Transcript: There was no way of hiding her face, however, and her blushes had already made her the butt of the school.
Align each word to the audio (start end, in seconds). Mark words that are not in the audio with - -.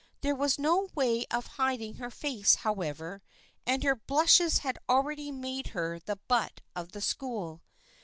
There 0.21 0.33
was 0.33 0.57
no 0.57 0.89
way 0.95 1.27
of 1.29 1.45
hiding 1.45 1.97
her 1.97 2.09
face, 2.09 2.55
however, 2.55 3.21
and 3.67 3.83
her 3.83 3.95
blushes 3.95 4.57
had 4.57 4.79
already 4.89 5.31
made 5.31 5.67
her 5.77 5.99
the 5.99 6.15
butt 6.15 6.59
of 6.75 6.93
the 6.93 7.01
school. 7.01 7.61